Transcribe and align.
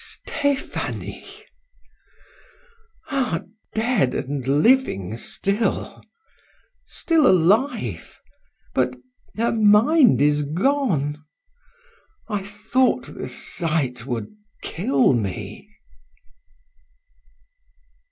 "Stephanie.... 0.03 1.23
Ah! 3.11 3.43
dead 3.75 4.15
and 4.15 4.47
yet 4.47 4.51
living 4.51 5.15
still; 5.15 6.01
still 6.87 7.27
alive, 7.27 8.19
but 8.73 8.95
her 9.37 9.51
mind 9.51 10.19
is 10.19 10.41
gone! 10.41 11.23
I 12.27 12.41
thought 12.41 13.13
the 13.13 13.29
sight 13.29 14.07
would 14.07 14.29
kill 14.63 15.13
me." 15.13 15.69